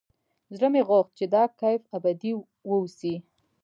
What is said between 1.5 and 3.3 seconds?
کيف ابدي واوسي.